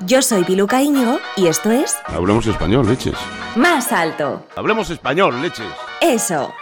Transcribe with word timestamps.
Yo 0.00 0.22
soy 0.22 0.44
Piluca 0.44 0.82
Íñigo 0.82 1.20
y 1.36 1.46
esto 1.46 1.70
es 1.70 1.96
Hablemos 2.06 2.46
español, 2.46 2.86
leches. 2.88 3.14
Más 3.54 3.92
Alto. 3.92 4.44
Hablemos 4.56 4.90
español, 4.90 5.40
leches. 5.40 5.66
Eso. 6.00 6.52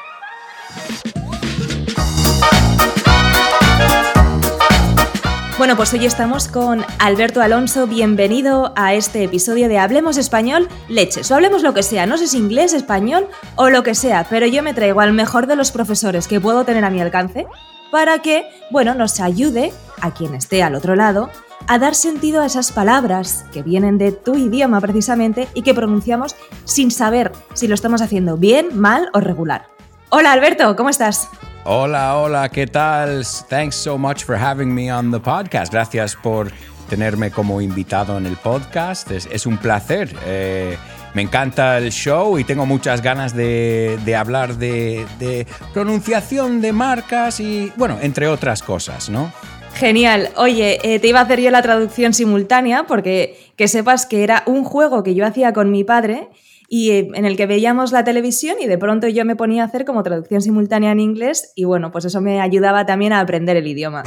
Bueno, 5.56 5.76
pues 5.76 5.92
hoy 5.95 6.04
estamos 6.04 6.48
con 6.48 6.84
Alberto 6.98 7.40
Alonso. 7.40 7.87
Bienvenido 7.87 8.73
a 8.77 8.95
este 8.95 9.25
episodio 9.25 9.69
de 9.69 9.79
Hablemos 9.79 10.19
Español, 10.19 10.69
leches, 10.89 11.30
o 11.30 11.35
hablemos 11.35 11.62
lo 11.62 11.73
que 11.73 11.83
sea, 11.83 12.05
no 12.05 12.19
sé 12.19 12.27
si 12.27 12.37
inglés, 12.37 12.75
español 12.75 13.29
o 13.57 13.71
lo 13.71 13.83
que 13.83 13.95
sea, 13.95 14.27
pero 14.29 14.46
yo 14.46 14.62
me 14.62 14.75
traigo 14.75 15.01
al 15.01 15.12
mejor 15.12 15.46
de 15.46 15.57
los 15.57 15.73
profesores 15.73 16.29
que 16.29 16.41
puedo 16.41 16.64
tener 16.64 16.85
a 16.85 16.91
mi 16.91 17.01
alcance 17.01 17.46
para 17.91 18.19
que, 18.19 18.45
bueno, 18.71 18.95
nos 18.95 19.21
ayude 19.21 19.73
a 20.01 20.12
quien 20.12 20.35
esté 20.35 20.62
al 20.62 20.75
otro 20.75 20.96
lado 20.96 21.30
a 21.66 21.79
dar 21.79 21.94
sentido 21.94 22.42
a 22.42 22.46
esas 22.46 22.72
palabras 22.72 23.44
que 23.52 23.62
vienen 23.62 23.98
de 23.98 24.12
tu 24.12 24.36
idioma 24.36 24.80
precisamente 24.80 25.48
y 25.54 25.62
que 25.62 25.75
pronunciamos 25.75 26.36
sin 26.64 26.90
saber 26.90 27.32
si 27.54 27.68
lo 27.68 27.75
estamos 27.75 28.03
haciendo 28.03 28.36
bien, 28.36 28.79
mal 28.79 29.08
o 29.12 29.20
regular. 29.20 29.67
Hola 30.11 30.32
Alberto, 30.32 30.76
¿cómo 30.76 30.90
estás? 30.90 31.29
Hola, 31.64 32.17
hola, 32.17 32.48
¿qué 32.48 32.67
tal? 32.67 33.25
Thanks 33.48 33.77
so 33.77 33.97
much 33.97 34.25
for 34.25 34.36
having 34.36 34.75
me 34.75 34.92
on 34.92 35.12
the 35.12 35.20
podcast. 35.20 35.72
Gracias 35.72 36.17
por 36.17 36.50
tenerme 36.89 37.30
como 37.30 37.61
invitado 37.61 38.19
en 38.19 38.27
el 38.27 38.36
podcast. 38.36 39.11
Es, 39.11 39.47
un 39.47 39.58
placer. 39.58 40.14
Eh, 40.27 40.77
me 41.14 41.22
encanta 41.22 41.78
el 41.78 41.91
show 41.91 42.39
y 42.39 42.44
tengo 42.44 42.67
muchas 42.67 43.00
ganas 43.00 43.34
de, 43.34 43.98
de 44.05 44.17
hablar 44.17 44.56
de, 44.56 45.06
de, 45.19 45.47
pronunciación 45.72 46.61
de 46.61 46.72
marcas 46.72 47.39
y, 47.41 47.72
bueno, 47.77 47.98
entre 48.03 48.28
otras 48.28 48.62
cosas, 48.62 49.08
¿no? 49.08 49.33
Genial. 49.75 50.31
Oye, 50.36 50.78
eh, 50.83 51.00
te 51.00 51.08
iba 51.08 51.20
a 51.20 51.22
hacer 51.22 51.41
yo 51.41 51.50
la 51.50 51.62
traducción 51.62 52.14
simultánea 52.14 52.84
porque 52.86 53.36
que 53.56 53.69
sepas 53.69 54.06
que 54.06 54.22
era 54.22 54.42
un 54.47 54.64
juego 54.64 55.03
que 55.03 55.14
yo 55.14 55.27
hacía 55.27 55.53
con 55.53 55.70
mi 55.70 55.83
padre 55.84 56.28
y 56.69 56.91
eh, 56.91 57.11
en 57.15 57.25
el 57.25 57.37
que 57.37 57.47
veíamos 57.47 57.93
la 57.93 58.05
televisión 58.05 58.56
y 58.61 58.67
de 58.67 58.78
pronto 58.78 59.09
yo 59.09 59.25
me 59.25 59.37
ponía 59.37 59.62
a 59.62 59.67
hacer 59.67 59.84
como 59.84 60.03
traducción 60.03 60.41
simultánea 60.41 60.93
en 60.93 61.00
inglés 61.00 61.53
y 61.56 61.65
bueno, 61.65 61.91
pues 61.91 62.05
eso 62.05 62.20
me 62.20 62.41
ayudaba 62.41 62.87
también 62.87 63.12
a 63.12 63.20
aprender 63.20 63.56
el 63.56 63.67
idioma. 63.67 64.05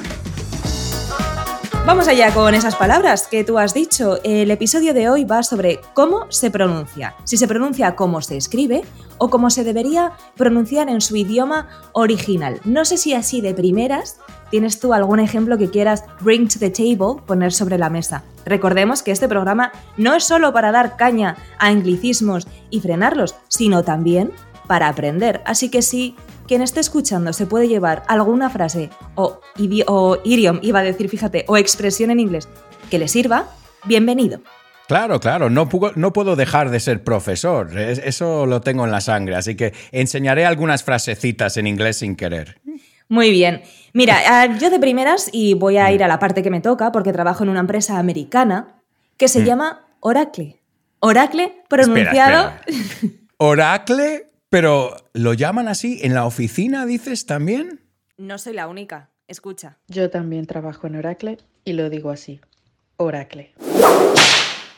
Vamos 1.85 2.07
allá 2.07 2.33
con 2.33 2.55
esas 2.55 2.75
palabras 2.75 3.27
que 3.27 3.43
tú 3.43 3.59
has 3.59 3.75
dicho. 3.75 4.17
El 4.23 4.49
episodio 4.49 4.95
de 4.95 5.07
hoy 5.07 5.23
va 5.23 5.43
sobre 5.43 5.79
cómo 5.93 6.25
se 6.29 6.49
pronuncia, 6.49 7.13
si 7.25 7.37
se 7.37 7.47
pronuncia 7.47 7.95
como 7.95 8.21
se 8.23 8.37
escribe 8.37 8.81
o 9.19 9.29
cómo 9.29 9.51
se 9.51 9.63
debería 9.63 10.13
pronunciar 10.35 10.89
en 10.89 10.99
su 10.99 11.15
idioma 11.15 11.69
original. 11.93 12.59
No 12.65 12.85
sé 12.85 12.97
si 12.97 13.13
así 13.13 13.39
de 13.39 13.53
primeras 13.53 14.17
tienes 14.55 14.79
tú 14.79 14.93
algún 14.93 15.19
ejemplo 15.19 15.57
que 15.57 15.69
quieras 15.69 16.05
bring 16.21 16.47
to 16.47 16.59
the 16.59 16.69
table, 16.69 17.21
poner 17.25 17.51
sobre 17.51 17.77
la 17.77 17.89
mesa. 17.89 18.23
Recordemos 18.45 19.03
que 19.03 19.11
este 19.11 19.27
programa 19.27 19.73
no 19.97 20.15
es 20.15 20.23
solo 20.23 20.53
para 20.53 20.71
dar 20.71 20.95
caña 20.95 21.35
a 21.59 21.67
anglicismos 21.67 22.47
y 22.69 22.79
frenarlos, 22.79 23.35
sino 23.49 23.83
también 23.83 24.31
para 24.65 24.87
aprender. 24.87 25.41
Así 25.45 25.69
que 25.69 25.81
si 25.81 26.15
quien 26.47 26.61
esté 26.61 26.79
escuchando 26.79 27.33
se 27.33 27.47
puede 27.47 27.67
llevar 27.67 28.03
alguna 28.07 28.49
frase 28.49 28.91
o, 29.15 29.41
o 29.87 30.17
iba 30.23 30.79
a 30.79 30.83
decir, 30.83 31.09
fíjate, 31.09 31.43
o 31.49 31.57
expresión 31.57 32.09
en 32.11 32.21
inglés 32.21 32.47
que 32.89 32.97
le 32.97 33.09
sirva, 33.09 33.47
bienvenido. 33.83 34.39
Claro, 34.87 35.19
claro, 35.19 35.49
no, 35.49 35.67
no, 35.95 36.13
puedo 36.13 36.37
dejar 36.37 36.69
de 36.69 36.79
ser 36.79 37.03
profesor, 37.03 37.77
eso 37.77 38.45
lo 38.45 38.61
tengo 38.61 38.85
en 38.85 38.91
la 38.91 39.01
sangre, 39.01 39.35
así 39.35 39.55
que 39.55 39.73
enseñaré 39.91 40.45
algunas 40.45 40.83
frasecitas 40.83 41.57
en 41.57 41.67
inglés 41.67 41.97
sin 41.97 42.15
querer. 42.15 42.61
Muy 43.07 43.31
bien. 43.31 43.61
Mira, 43.93 44.17
ah, 44.27 44.57
yo 44.57 44.69
de 44.69 44.79
primeras, 44.79 45.29
y 45.31 45.53
voy 45.53 45.77
a 45.77 45.91
ir 45.91 46.03
a 46.03 46.07
la 46.07 46.19
parte 46.19 46.43
que 46.43 46.49
me 46.49 46.61
toca, 46.61 46.91
porque 46.91 47.13
trabajo 47.13 47.43
en 47.43 47.49
una 47.49 47.59
empresa 47.59 47.99
americana 47.99 48.81
que 49.17 49.27
se 49.27 49.41
mm. 49.41 49.45
llama 49.45 49.87
Oracle. 49.99 50.59
Oracle 50.99 51.63
pronunciado... 51.67 52.51
¿Oracle? 53.37 54.27
Pero 54.49 54.95
¿lo 55.13 55.33
llaman 55.33 55.67
así 55.67 55.99
en 56.01 56.13
la 56.13 56.25
oficina, 56.25 56.85
dices 56.85 57.25
también? 57.25 57.81
No 58.17 58.37
soy 58.37 58.53
la 58.53 58.67
única. 58.67 59.09
Escucha. 59.27 59.77
Yo 59.87 60.09
también 60.09 60.45
trabajo 60.45 60.87
en 60.87 60.95
Oracle 60.95 61.37
y 61.65 61.73
lo 61.73 61.89
digo 61.89 62.11
así. 62.11 62.39
Oracle. 62.97 63.53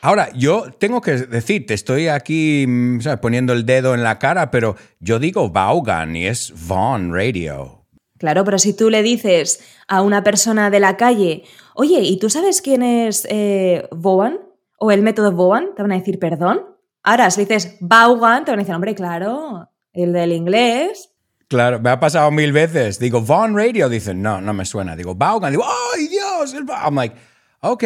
Ahora, 0.01 0.29
yo 0.33 0.71
tengo 0.71 1.01
que 1.01 1.11
decir, 1.11 1.65
te 1.65 1.73
estoy 1.73 2.07
aquí 2.07 2.65
mm, 2.67 2.99
poniendo 3.21 3.53
el 3.53 3.65
dedo 3.65 3.93
en 3.93 4.03
la 4.03 4.19
cara, 4.19 4.49
pero 4.51 4.75
yo 4.99 5.19
digo 5.19 5.49
Vaughan 5.49 6.15
y 6.15 6.27
es 6.27 6.53
Vaughn 6.67 7.13
Radio. 7.13 7.76
Claro, 8.17 8.43
pero 8.43 8.57
si 8.59 8.73
tú 8.73 8.89
le 8.89 9.03
dices 9.03 9.63
a 9.87 10.01
una 10.01 10.23
persona 10.23 10.69
de 10.69 10.79
la 10.79 10.97
calle, 10.97 11.43
oye, 11.75 12.01
¿y 12.01 12.17
tú 12.19 12.29
sabes 12.29 12.61
quién 12.61 12.83
es 12.83 13.27
eh, 13.29 13.87
Vaughan? 13.91 14.39
¿O 14.79 14.91
el 14.91 15.01
método 15.01 15.31
Vaughan? 15.31 15.75
Te 15.75 15.81
van 15.81 15.91
a 15.91 15.97
decir, 15.97 16.19
perdón. 16.19 16.61
Ahora, 17.03 17.29
si 17.31 17.41
le 17.41 17.45
dices 17.45 17.77
Vaughan, 17.79 18.45
te 18.45 18.51
van 18.51 18.59
a 18.59 18.63
decir, 18.63 18.75
hombre, 18.75 18.95
claro, 18.95 19.69
el 19.93 20.13
del 20.13 20.31
inglés. 20.31 21.11
Claro, 21.47 21.79
me 21.79 21.89
ha 21.89 21.99
pasado 21.99 22.29
mil 22.31 22.51
veces. 22.51 22.99
Digo, 22.99 23.21
Vaughn 23.21 23.55
Radio. 23.55 23.87
Dicen, 23.87 24.21
no, 24.21 24.41
no 24.41 24.53
me 24.53 24.65
suena. 24.65 24.95
Digo, 24.95 25.15
Vaughan. 25.15 25.51
Digo, 25.51 25.63
¡ay, 25.65 26.07
Dios! 26.07 26.53
El 26.53 26.65
I'm 26.69 26.95
like, 26.95 27.15
ok. 27.61 27.83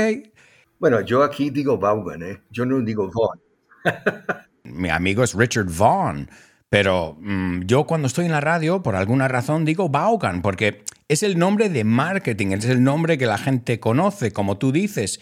Bueno, 0.80 1.02
yo 1.02 1.22
aquí 1.22 1.52
digo 1.52 1.78
Vaughan, 1.78 2.24
¿eh? 2.24 2.42
Yo 2.50 2.66
no 2.66 2.82
digo 2.82 3.10
Vaughn. 3.14 3.40
Mi 4.64 4.90
amigo 4.90 5.24
es 5.24 5.36
Richard 5.36 5.68
Vaughn. 5.68 6.28
Pero 6.72 7.18
mmm, 7.20 7.64
yo 7.66 7.86
cuando 7.86 8.08
estoy 8.08 8.28
en 8.28 8.32
la 8.32 8.40
radio, 8.40 8.82
por 8.82 8.96
alguna 8.96 9.28
razón 9.28 9.66
digo 9.66 9.90
Vaughan, 9.90 10.42
porque 10.42 10.86
es 11.10 11.22
el 11.22 11.38
nombre 11.38 11.68
de 11.68 11.84
marketing, 11.84 12.54
es 12.54 12.64
el 12.64 12.82
nombre 12.82 13.18
que 13.18 13.26
la 13.26 13.38
gente 13.38 13.82
conoce, 13.82 14.32
como 14.32 14.58
tú 14.58 14.72
dices. 14.72 15.20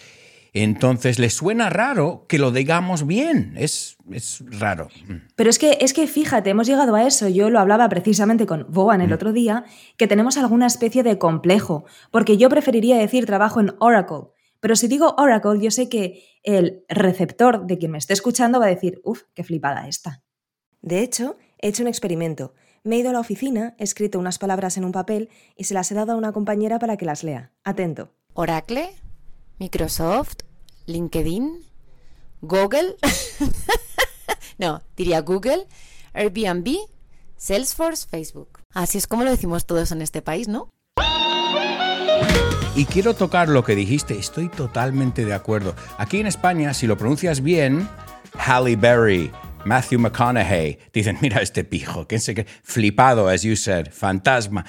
Entonces 0.53 1.17
le 1.17 1.31
suena 1.31 1.71
raro 1.71 2.27
que 2.29 2.37
lo 2.37 2.51
digamos 2.51 3.07
bien, 3.07 3.55
es, 3.57 3.97
es 4.11 4.43
raro. 4.45 4.89
Pero 5.35 5.49
es 5.49 5.57
que, 5.57 5.79
es 5.81 5.93
que 5.93 6.05
fíjate, 6.05 6.51
hemos 6.51 6.67
llegado 6.67 6.93
a 6.93 7.03
eso, 7.07 7.27
yo 7.27 7.49
lo 7.49 7.59
hablaba 7.59 7.89
precisamente 7.89 8.45
con 8.45 8.67
Boan 8.69 9.01
el 9.01 9.09
mm. 9.09 9.13
otro 9.13 9.33
día, 9.33 9.65
que 9.97 10.05
tenemos 10.05 10.37
alguna 10.37 10.67
especie 10.67 11.01
de 11.01 11.17
complejo, 11.17 11.83
porque 12.11 12.37
yo 12.37 12.49
preferiría 12.49 12.97
decir 12.97 13.25
trabajo 13.25 13.59
en 13.59 13.73
Oracle, 13.79 14.27
pero 14.59 14.75
si 14.75 14.87
digo 14.87 15.15
Oracle, 15.17 15.59
yo 15.59 15.71
sé 15.71 15.89
que 15.89 16.23
el 16.43 16.83
receptor 16.89 17.65
de 17.65 17.79
quien 17.79 17.89
me 17.89 17.97
esté 17.97 18.13
escuchando 18.13 18.59
va 18.59 18.67
a 18.67 18.69
decir, 18.69 19.01
uff, 19.03 19.23
qué 19.33 19.43
flipada 19.43 19.87
esta. 19.87 20.21
De 20.81 21.01
hecho, 21.01 21.37
he 21.59 21.69
hecho 21.69 21.83
un 21.83 21.89
experimento. 21.89 22.53
Me 22.83 22.95
he 22.95 22.99
ido 22.99 23.09
a 23.09 23.13
la 23.13 23.19
oficina, 23.19 23.75
he 23.77 23.83
escrito 23.83 24.19
unas 24.19 24.39
palabras 24.39 24.77
en 24.77 24.85
un 24.85 24.91
papel 24.91 25.29
y 25.57 25.65
se 25.65 25.73
las 25.73 25.91
he 25.91 25.95
dado 25.95 26.13
a 26.13 26.15
una 26.15 26.31
compañera 26.31 26.79
para 26.79 26.97
que 26.97 27.05
las 27.05 27.23
lea. 27.23 27.51
Atento. 27.63 28.13
Oracle. 28.33 28.95
Microsoft, 29.59 30.37
LinkedIn, 30.85 31.65
Google, 32.41 32.95
no, 34.57 34.81
diría 34.95 35.21
Google, 35.21 35.67
Airbnb, 36.13 36.77
Salesforce, 37.35 38.07
Facebook. 38.09 38.59
Así 38.73 38.97
es 38.97 39.05
como 39.05 39.25
lo 39.25 39.31
decimos 39.31 39.65
todos 39.65 39.91
en 39.91 40.01
este 40.01 40.21
país, 40.21 40.47
¿no? 40.47 40.69
Y 42.75 42.85
quiero 42.85 43.13
tocar 43.13 43.49
lo 43.49 43.65
que 43.65 43.75
dijiste, 43.75 44.17
estoy 44.17 44.47
totalmente 44.47 45.25
de 45.25 45.33
acuerdo. 45.33 45.75
Aquí 45.97 46.21
en 46.21 46.27
España, 46.27 46.73
si 46.73 46.87
lo 46.87 46.97
pronuncias 46.97 47.41
bien, 47.41 47.89
Halle 48.33 48.77
Berry, 48.77 49.31
Matthew 49.65 49.99
McConaughey, 49.99 50.77
dicen, 50.93 51.17
mira 51.21 51.41
este 51.41 51.63
pijo, 51.63 52.07
que 52.07 52.19
se 52.19 52.45
flipado, 52.63 53.27
as 53.27 53.43
you 53.43 53.55
said, 53.55 53.91
fantasma. 53.91 54.65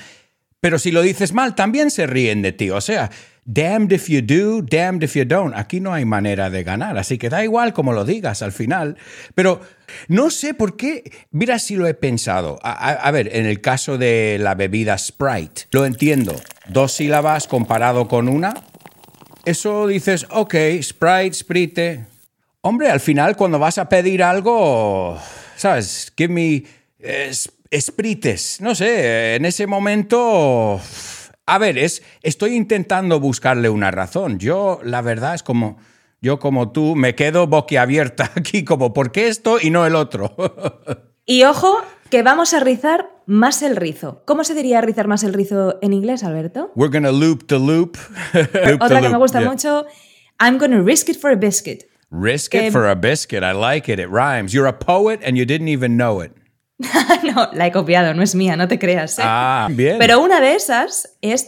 Pero 0.60 0.78
si 0.78 0.90
lo 0.90 1.02
dices 1.02 1.32
mal, 1.32 1.54
también 1.54 1.90
se 1.90 2.06
ríen 2.06 2.42
de 2.42 2.52
ti. 2.52 2.70
O 2.70 2.80
sea, 2.80 3.10
damned 3.46 3.92
if 3.92 4.08
you 4.08 4.20
do, 4.20 4.60
damned 4.62 5.02
if 5.02 5.14
you 5.14 5.24
don't. 5.24 5.54
Aquí 5.56 5.80
no 5.80 5.94
hay 5.94 6.04
manera 6.04 6.50
de 6.50 6.62
ganar, 6.62 6.98
así 6.98 7.16
que 7.16 7.30
da 7.30 7.42
igual 7.42 7.72
como 7.72 7.92
lo 7.92 8.04
digas 8.04 8.42
al 8.42 8.52
final. 8.52 8.98
Pero 9.34 9.62
no 10.08 10.30
sé 10.30 10.52
por 10.52 10.76
qué, 10.76 11.10
mira 11.30 11.58
si 11.58 11.76
lo 11.76 11.86
he 11.86 11.94
pensado. 11.94 12.58
A, 12.62 13.10
ver, 13.10 13.34
en 13.34 13.46
el 13.46 13.62
caso 13.62 13.96
de 13.96 14.38
la 14.38 14.54
bebida 14.54 14.98
Sprite, 14.98 15.62
lo 15.72 15.86
entiendo. 15.86 16.36
Dos 16.68 16.92
sílabas 16.92 17.46
comparado 17.46 18.06
con 18.06 18.28
una. 18.28 18.54
Eso 19.46 19.86
dices, 19.86 20.26
ok, 20.30 20.54
Sprite, 20.82 21.32
Sprite. 21.32 22.09
Hombre, 22.62 22.90
al 22.90 23.00
final 23.00 23.36
cuando 23.36 23.58
vas 23.58 23.78
a 23.78 23.88
pedir 23.88 24.22
algo, 24.22 25.18
¿sabes? 25.56 26.12
Give 26.16 26.32
me 26.32 26.64
eh, 26.98 27.30
Sprites. 27.74 28.60
No 28.60 28.74
sé, 28.74 29.36
en 29.36 29.44
ese 29.44 29.66
momento 29.66 30.80
a 31.50 31.58
ver, 31.58 31.78
es, 31.78 32.02
estoy 32.22 32.54
intentando 32.54 33.18
buscarle 33.18 33.68
una 33.68 33.90
razón. 33.90 34.38
Yo, 34.38 34.78
la 34.84 35.02
verdad, 35.02 35.34
es 35.34 35.42
como, 35.42 35.78
yo 36.20 36.38
como 36.38 36.70
tú, 36.70 36.94
me 36.94 37.16
quedo 37.16 37.48
boquiabierta 37.48 38.30
aquí, 38.36 38.64
como, 38.64 38.92
¿por 38.92 39.10
qué 39.10 39.26
esto 39.26 39.58
y 39.60 39.70
no 39.70 39.84
el 39.84 39.96
otro? 39.96 40.32
y 41.26 41.42
ojo, 41.42 41.76
que 42.08 42.22
vamos 42.22 42.54
a 42.54 42.60
rizar 42.60 43.10
más 43.26 43.62
el 43.62 43.74
rizo. 43.74 44.22
¿Cómo 44.26 44.44
se 44.44 44.54
diría 44.54 44.80
rizar 44.80 45.08
más 45.08 45.24
el 45.24 45.34
rizo 45.34 45.76
en 45.82 45.92
inglés, 45.92 46.22
Alberto? 46.22 46.70
We're 46.76 46.92
gonna 46.92 47.10
loop 47.10 47.46
the 47.48 47.58
loop. 47.58 47.96
Otra 48.80 49.00
que 49.00 49.08
me 49.08 49.18
gusta 49.18 49.40
mucho, 49.40 49.86
I'm 50.38 50.56
gonna 50.58 50.82
risk 50.82 51.08
it 51.08 51.18
for 51.18 51.32
a 51.32 51.36
biscuit. 51.36 51.89
Risk 52.10 52.54
it 52.54 52.72
for 52.72 52.88
a 52.88 52.94
biscuit. 52.94 53.42
I 53.42 53.52
like 53.52 53.88
it. 53.92 53.98
It 54.00 54.08
rhymes. 54.08 54.52
You're 54.52 54.66
a 54.68 54.76
poet 54.78 55.20
and 55.24 55.36
you 55.36 55.44
didn't 55.44 55.68
even 55.68 55.96
know 55.96 56.20
it. 56.22 56.32
no, 57.22 57.48
la 57.52 57.66
he 57.66 57.72
copiado, 57.72 58.14
no 58.14 58.22
es 58.22 58.34
mía, 58.34 58.56
no 58.56 58.66
te 58.66 58.78
creas. 58.78 59.18
¿eh? 59.18 59.22
Ah, 59.24 59.68
bien. 59.70 59.98
Pero 59.98 60.20
una 60.20 60.40
de 60.40 60.54
esas 60.54 61.16
es 61.20 61.46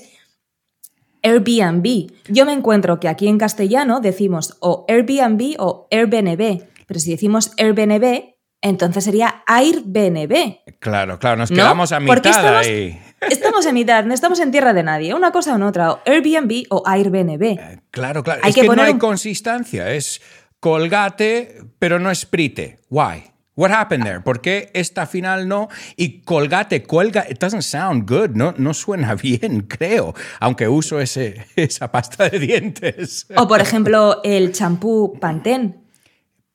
Airbnb. 1.23 2.11
Yo 2.29 2.45
me 2.45 2.53
encuentro 2.53 2.99
que 3.01 3.09
aquí 3.09 3.29
en 3.29 3.39
castellano 3.39 4.01
decimos 4.01 4.57
o 4.61 4.85
Airbnb 4.89 5.55
o 5.59 5.89
Airbnb, 5.91 6.63
pero 6.87 7.01
si 7.01 7.11
decimos 7.11 7.53
Airbnb, 7.59 8.35
entonces 8.61 9.05
sería 9.05 9.43
Airbnb. 9.47 10.59
Claro, 10.81 11.19
claro, 11.19 11.37
nos 11.39 11.51
¿No? 11.51 11.57
quedamos 11.57 11.93
a 11.93 12.01
mitad 12.01 12.27
estamos- 12.27 12.67
ahí. 12.67 13.01
Estamos 13.31 13.65
en 13.67 13.75
mitad, 13.75 14.05
no 14.05 14.15
estamos 14.15 14.41
en 14.41 14.51
tierra 14.51 14.73
de 14.75 14.83
nadie, 14.83 15.15
una 15.15 15.31
cosa 15.31 15.53
o 15.53 15.57
en 15.57 15.63
otra, 15.63 15.93
o 15.93 16.01
Airbnb 16.05 16.65
o 16.71 16.83
Airbnb. 16.85 17.57
Claro, 17.93 18.25
claro. 18.25 18.41
Hay 18.43 18.51
es 18.51 18.55
que 18.57 18.63
que, 18.63 18.67
no 18.67 18.73
poner 18.73 18.87
hay 18.87 18.93
un- 18.95 18.99
consistencia. 18.99 19.91
Es 19.93 20.21
colgate, 20.63 21.57
pero 21.81 21.99
no 21.99 22.15
sprite. 22.15 22.79
Why? 22.89 23.25
What 23.57 23.71
happened 23.73 24.05
there? 24.05 24.21
¿Por 24.21 24.41
qué 24.41 24.71
esta 24.75 25.07
final 25.07 25.47
no? 25.47 25.69
Y 25.97 26.23
colgate, 26.23 26.85
cuelga, 26.85 27.27
it 27.29 27.39
doesn't 27.41 27.63
sound 27.63 28.09
good. 28.09 28.31
No, 28.35 28.55
no 28.57 28.73
suena 28.73 29.15
bien, 29.23 29.63
creo. 29.63 30.15
Aunque 30.41 30.69
uso 30.69 31.01
ese, 31.01 31.45
esa 31.57 31.91
pasta 31.91 32.29
de 32.31 32.39
dientes. 32.39 33.27
O 33.37 33.47
por 33.49 33.61
ejemplo, 33.61 34.21
el 34.25 34.53
champú 34.53 35.19
Pantene. 35.21 35.75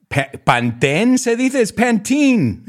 Pa- 0.07 0.29
Pantene 0.43 1.17
se 1.17 1.35
dice, 1.35 1.61
es 1.61 1.73
Pantene. 1.73 2.61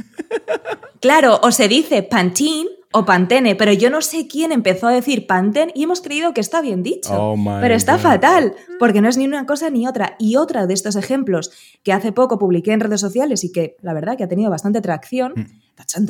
Claro, 1.00 1.38
o 1.42 1.52
se 1.52 1.68
dice 1.68 2.02
Pantene 2.02 2.66
o 2.92 3.04
Pantene, 3.04 3.54
pero 3.54 3.72
yo 3.72 3.90
no 3.90 4.00
sé 4.00 4.26
quién 4.28 4.50
empezó 4.50 4.86
a 4.86 4.92
decir 4.92 5.26
Pantene 5.26 5.72
y 5.74 5.82
hemos 5.84 6.00
creído 6.00 6.32
que 6.32 6.40
está 6.40 6.60
bien 6.62 6.82
dicho. 6.82 7.10
Oh 7.12 7.36
pero 7.60 7.74
está 7.74 7.94
God. 7.96 8.00
fatal, 8.02 8.54
porque 8.78 9.00
no 9.00 9.08
es 9.08 9.16
ni 9.18 9.26
una 9.26 9.44
cosa 9.46 9.68
ni 9.70 9.86
otra. 9.86 10.16
Y 10.18 10.36
otra 10.36 10.66
de 10.66 10.74
estos 10.74 10.96
ejemplos 10.96 11.50
que 11.82 11.92
hace 11.92 12.12
poco 12.12 12.38
publiqué 12.38 12.72
en 12.72 12.80
redes 12.80 13.00
sociales 13.00 13.44
y 13.44 13.52
que 13.52 13.76
la 13.82 13.92
verdad 13.92 14.16
que 14.16 14.24
ha 14.24 14.28
tenido 14.28 14.50
bastante 14.50 14.80
tracción. 14.80 15.34
tachan, 15.74 16.06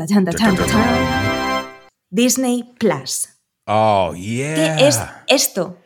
Disney 2.10 2.64
Plus. 2.78 3.28
Oh, 3.66 4.14
yeah. 4.14 4.54
¿Qué 4.76 4.88
es 4.88 5.00
esto? 5.26 5.76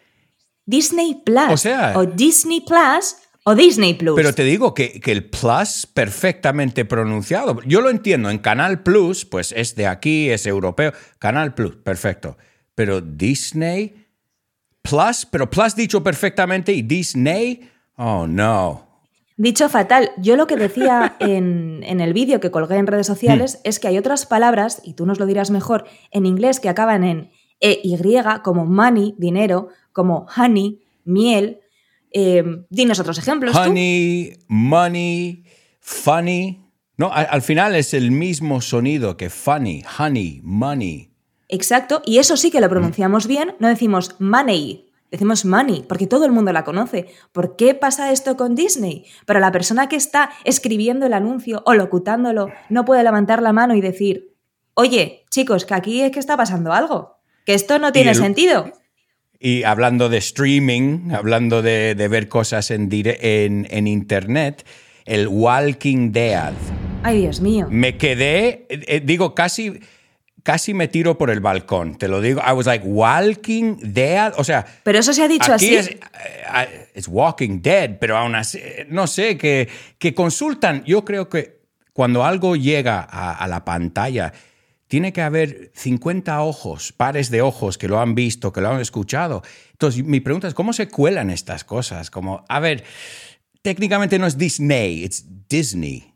Disney 0.66 1.20
Plus. 1.24 1.50
O 1.52 1.56
sea- 1.56 1.94
o 1.96 2.06
Disney 2.06 2.60
Plus 2.60 3.16
o 3.44 3.54
Disney 3.54 3.94
Plus. 3.94 4.16
Pero 4.16 4.34
te 4.34 4.44
digo 4.44 4.74
que, 4.74 5.00
que 5.00 5.12
el 5.12 5.28
plus 5.28 5.86
perfectamente 5.86 6.84
pronunciado. 6.84 7.60
Yo 7.66 7.80
lo 7.80 7.90
entiendo. 7.90 8.30
En 8.30 8.38
Canal 8.38 8.82
Plus, 8.82 9.24
pues 9.24 9.52
es 9.56 9.74
de 9.74 9.86
aquí, 9.86 10.30
es 10.30 10.46
europeo. 10.46 10.92
Canal 11.18 11.54
Plus, 11.54 11.76
perfecto. 11.76 12.36
Pero 12.74 13.00
Disney 13.00 14.06
Plus, 14.82 15.26
pero 15.30 15.48
Plus 15.48 15.74
dicho 15.76 16.02
perfectamente 16.02 16.72
y 16.72 16.82
Disney, 16.82 17.70
oh 17.96 18.26
no. 18.26 18.88
Dicho 19.36 19.68
fatal, 19.68 20.10
yo 20.18 20.36
lo 20.36 20.46
que 20.46 20.56
decía 20.56 21.16
en, 21.20 21.82
en 21.84 22.00
el 22.00 22.12
vídeo 22.12 22.40
que 22.40 22.50
colgué 22.50 22.76
en 22.76 22.86
redes 22.86 23.06
sociales 23.06 23.60
es 23.64 23.78
que 23.78 23.88
hay 23.88 23.98
otras 23.98 24.26
palabras, 24.26 24.80
y 24.84 24.94
tú 24.94 25.06
nos 25.06 25.18
lo 25.18 25.26
dirás 25.26 25.50
mejor, 25.50 25.86
en 26.10 26.26
inglés 26.26 26.60
que 26.60 26.68
acaban 26.68 27.04
en 27.04 27.30
EY, 27.60 28.22
como 28.42 28.66
money, 28.66 29.14
dinero, 29.18 29.68
como 29.92 30.26
honey, 30.36 30.82
miel. 31.04 31.60
Eh, 32.12 32.44
dinos 32.70 32.98
otros 33.00 33.18
ejemplos. 33.18 33.52
tú. 33.54 33.58
Honey, 33.60 34.36
money, 34.48 35.44
funny. 35.80 36.60
No, 36.96 37.12
al, 37.12 37.26
al 37.30 37.42
final 37.42 37.74
es 37.74 37.94
el 37.94 38.10
mismo 38.10 38.60
sonido 38.60 39.16
que 39.16 39.30
funny, 39.30 39.82
honey, 39.98 40.40
money. 40.42 41.10
Exacto, 41.48 42.02
y 42.06 42.18
eso 42.18 42.36
sí 42.36 42.50
que 42.50 42.60
lo 42.60 42.68
pronunciamos 42.68 43.26
bien, 43.26 43.54
no 43.58 43.68
decimos 43.68 44.16
money, 44.20 44.90
decimos 45.10 45.44
money, 45.44 45.84
porque 45.86 46.06
todo 46.06 46.24
el 46.24 46.32
mundo 46.32 46.52
la 46.52 46.64
conoce. 46.64 47.06
¿Por 47.32 47.56
qué 47.56 47.74
pasa 47.74 48.10
esto 48.12 48.36
con 48.38 48.54
Disney? 48.54 49.04
Pero 49.26 49.40
la 49.40 49.52
persona 49.52 49.88
que 49.88 49.96
está 49.96 50.30
escribiendo 50.44 51.04
el 51.06 51.12
anuncio 51.12 51.62
o 51.66 51.74
locutándolo 51.74 52.48
no 52.70 52.84
puede 52.86 53.02
levantar 53.02 53.42
la 53.42 53.52
mano 53.52 53.74
y 53.74 53.80
decir, 53.82 54.34
oye, 54.74 55.24
chicos, 55.30 55.66
que 55.66 55.74
aquí 55.74 56.00
es 56.00 56.10
que 56.12 56.20
está 56.20 56.36
pasando 56.38 56.72
algo, 56.72 57.18
que 57.44 57.52
esto 57.54 57.78
no 57.78 57.92
tiene 57.92 58.10
el- 58.12 58.16
sentido. 58.16 58.72
Y 59.44 59.64
hablando 59.64 60.08
de 60.08 60.18
streaming, 60.18 61.10
hablando 61.10 61.62
de, 61.62 61.96
de 61.96 62.06
ver 62.08 62.28
cosas 62.28 62.70
en, 62.70 62.88
dire- 62.88 63.18
en, 63.20 63.66
en 63.70 63.88
internet, 63.88 64.64
el 65.04 65.26
Walking 65.26 66.12
Dead. 66.12 66.52
Ay, 67.02 67.22
Dios 67.22 67.40
mío. 67.40 67.66
Me 67.68 67.96
quedé, 67.96 68.66
eh, 68.68 69.02
digo, 69.04 69.34
casi, 69.34 69.80
casi 70.44 70.74
me 70.74 70.86
tiro 70.86 71.18
por 71.18 71.28
el 71.28 71.40
balcón. 71.40 71.98
Te 71.98 72.06
lo 72.06 72.20
digo. 72.20 72.40
I 72.48 72.52
was 72.52 72.66
like, 72.66 72.86
Walking 72.86 73.78
Dead. 73.82 74.32
O 74.36 74.44
sea, 74.44 74.64
Pero 74.84 75.00
eso 75.00 75.12
se 75.12 75.24
ha 75.24 75.28
dicho 75.28 75.52
aquí 75.52 75.74
así. 75.74 75.90
es, 75.94 75.96
eh, 76.94 77.02
Walking 77.08 77.60
Dead, 77.60 77.98
pero 77.98 78.16
aún 78.16 78.36
así, 78.36 78.60
no 78.90 79.08
sé, 79.08 79.36
que, 79.36 79.68
que 79.98 80.14
consultan. 80.14 80.84
Yo 80.84 81.04
creo 81.04 81.28
que 81.28 81.62
cuando 81.92 82.24
algo 82.24 82.54
llega 82.54 83.00
a, 83.10 83.32
a 83.34 83.48
la 83.48 83.64
pantalla, 83.64 84.32
tiene 84.92 85.14
que 85.14 85.22
haber 85.22 85.70
50 85.74 86.42
ojos, 86.42 86.92
pares 86.92 87.30
de 87.30 87.40
ojos 87.40 87.78
que 87.78 87.88
lo 87.88 87.98
han 87.98 88.14
visto, 88.14 88.52
que 88.52 88.60
lo 88.60 88.68
han 88.68 88.78
escuchado. 88.78 89.40
Entonces, 89.70 90.04
mi 90.04 90.20
pregunta 90.20 90.48
es, 90.48 90.52
¿cómo 90.52 90.74
se 90.74 90.88
cuelan 90.88 91.30
estas 91.30 91.64
cosas? 91.64 92.10
Como, 92.10 92.44
a 92.46 92.60
ver, 92.60 92.84
técnicamente 93.62 94.18
no 94.18 94.26
es 94.26 94.36
Disney, 94.36 95.02
es 95.04 95.24
Disney. 95.48 96.12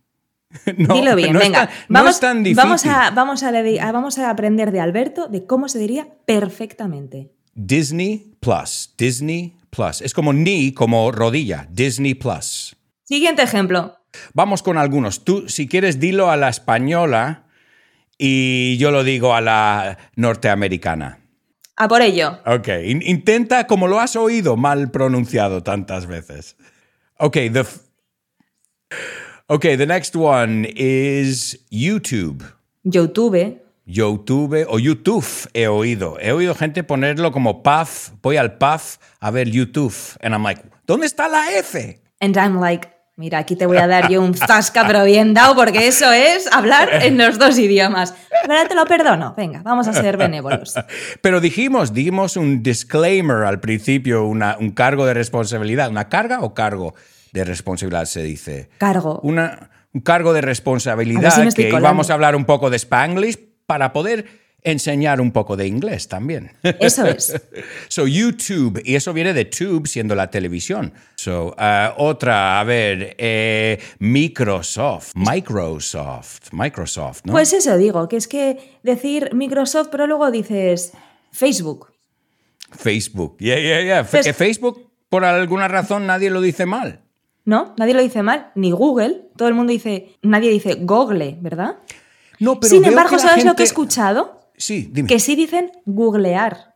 No, 0.76 0.94
Dilo 0.94 1.17
bien, 1.17 1.32
no 1.32 1.38
es 1.40 1.46
venga. 1.46 1.70
no 1.88 2.06
es 2.06 2.20
tan 2.20 2.43
difícil. 2.43 2.56
vamos, 2.64 2.84
a, 2.84 3.11
vamos, 3.12 3.43
a- 3.43 3.93
vamos 3.93 4.19
a 4.19 4.28
aprender 4.28 4.70
de 4.73 4.81
Alberto 4.81 5.26
de 5.28 5.46
cómo 5.46 5.70
se 5.70 5.78
diría 5.78 6.08
perfectamente. 6.26 7.32
Disney 7.55 8.37
Plus, 8.40 8.93
Disney 8.99 9.56
Plus. 9.70 10.02
Es 10.02 10.12
como 10.12 10.34
ni, 10.34 10.73
como 10.73 11.11
rodilla, 11.12 11.67
Disney 11.70 12.12
Plus. 12.12 12.76
Siguiente 13.05 13.40
ejemplo. 13.43 13.96
Vamos 14.34 14.62
con 14.62 14.76
algunos. 14.76 15.25
Tú, 15.25 15.49
si 15.49 15.67
quieres, 15.67 15.99
dilo 15.99 16.31
a 16.31 16.37
la 16.37 16.50
española 16.50 17.45
y 18.18 18.76
yo 18.78 18.90
lo 18.90 19.04
digo 19.04 19.34
a 19.34 19.40
la 19.40 19.98
norteamericana. 20.16 21.18
A 21.76 21.88
por 21.88 22.00
ello. 22.00 22.38
Ok, 22.46 22.68
in- 22.84 23.02
intenta 23.02 23.66
como 23.66 23.86
lo 23.88 24.00
has 24.00 24.16
oído 24.16 24.56
mal 24.56 24.90
pronunciado 24.90 25.62
tantas 25.62 26.06
veces. 26.06 26.56
Ok, 27.18 27.34
the, 27.52 27.64
okay, 29.48 29.76
the 29.76 29.86
next 29.86 30.16
one 30.16 30.66
is 30.74 31.58
YouTube. 31.70 32.42
YouTube. 32.84 33.60
YouTube 33.86 34.64
o 34.68 34.78
YouTube 34.78 35.24
he 35.54 35.68
oído. 35.68 36.18
He 36.20 36.32
oído 36.32 36.54
gente 36.54 36.82
ponerlo 36.82 37.30
como 37.30 37.62
puff. 37.62 38.10
Voy 38.22 38.36
al 38.36 38.56
puff 38.58 38.96
a 39.20 39.30
ver 39.30 39.48
YouTube. 39.48 39.94
And 40.22 40.34
I'm 40.34 40.42
like, 40.42 40.62
¿dónde 40.86 41.06
está 41.06 41.28
la 41.28 41.52
F? 41.58 42.00
And 42.20 42.36
I'm 42.36 42.58
like, 42.60 42.88
mira, 43.16 43.38
aquí 43.38 43.56
te 43.56 43.66
voy 43.66 43.78
a 43.78 43.86
dar 43.86 44.08
yo 44.10 44.20
un 44.22 44.34
zasca, 44.34 44.86
pero 44.86 45.04
bien 45.04 45.32
dado, 45.34 45.54
porque 45.54 45.86
eso 45.88 46.10
es 46.12 46.46
hablar 46.52 46.88
en 47.02 47.16
los 47.18 47.38
dos 47.38 47.58
idiomas. 47.58 48.14
Pero 48.46 48.68
te 48.68 48.74
lo 48.74 48.84
perdono. 48.84 49.34
Venga, 49.36 49.62
vamos 49.62 49.88
a 49.88 49.92
ser 49.92 50.16
benévolos. 50.16 50.74
Pero 51.22 51.40
dijimos, 51.40 51.92
dimos 51.92 52.36
un 52.36 52.62
disclaimer 52.62 53.44
al 53.44 53.58
principio, 53.60 54.24
una- 54.24 54.56
un 54.60 54.70
cargo 54.70 55.06
de 55.06 55.14
responsabilidad. 55.14 55.88
¿Una 55.90 56.08
carga 56.08 56.40
o 56.40 56.54
cargo 56.54 56.94
de 57.32 57.44
responsabilidad 57.44 58.04
se 58.04 58.22
dice? 58.22 58.68
Cargo. 58.78 59.18
Una- 59.22 59.70
un 59.92 60.00
cargo 60.02 60.32
de 60.35 60.42
responsabilidad 60.42 61.30
si 61.50 61.54
que 61.56 61.70
colando. 61.70 61.78
íbamos 61.88 62.11
a 62.11 62.14
hablar 62.14 62.37
un 62.37 62.44
poco 62.44 62.68
de 62.70 62.76
Spanglish 62.76 63.38
para 63.66 63.92
poder 63.92 64.26
enseñar 64.62 65.20
un 65.20 65.30
poco 65.30 65.56
de 65.56 65.66
inglés 65.66 66.08
también. 66.08 66.52
Eso 66.80 67.06
es. 67.06 67.34
So, 67.88 68.06
YouTube, 68.06 68.80
y 68.84 68.96
eso 68.96 69.12
viene 69.12 69.32
de 69.32 69.44
tube 69.44 69.86
siendo 69.88 70.14
la 70.14 70.30
televisión. 70.30 70.92
So, 71.14 71.54
uh, 71.58 71.92
otra, 71.96 72.60
a 72.60 72.64
ver, 72.64 73.14
eh, 73.18 73.78
Microsoft, 74.00 75.12
Microsoft, 75.14 76.52
Microsoft, 76.52 77.22
¿no? 77.25 77.32
Pues 77.32 77.52
eso 77.52 77.76
digo, 77.76 78.08
que 78.08 78.16
es 78.16 78.28
que 78.28 78.78
decir 78.82 79.30
Microsoft, 79.34 79.88
pero 79.90 80.06
luego 80.06 80.30
dices 80.30 80.92
Facebook. 81.32 81.92
Facebook, 82.72 83.36
yeah, 83.38 83.58
yeah, 83.58 83.82
yeah. 83.82 84.04
Pues- 84.04 84.26
que 84.26 84.32
Facebook, 84.32 84.90
por 85.08 85.25
alguna 85.25 85.68
razón, 85.68 86.06
nadie 86.06 86.30
lo 86.30 86.40
dice 86.40 86.66
mal. 86.66 87.00
¿No? 87.44 87.75
Nadie 87.78 87.94
lo 87.94 88.02
dice 88.02 88.22
mal, 88.22 88.50
ni 88.56 88.72
Google. 88.72 89.28
Todo 89.36 89.46
el 89.48 89.54
mundo 89.54 89.72
dice, 89.72 90.16
nadie 90.22 90.50
dice 90.50 90.75
Google, 90.80 91.38
¿verdad? 91.40 91.76
No, 92.40 92.58
pero 92.58 92.70
Sin 92.70 92.84
embargo, 92.84 93.18
¿sabes 93.18 93.44
lo 93.44 93.54
que 93.54 93.62
he 93.62 93.66
escuchado? 93.66 94.46
Sí, 94.56 94.88
dime. 94.92 95.08
Que 95.08 95.18
sí 95.20 95.34
dicen 95.36 95.70
googlear. 95.84 96.75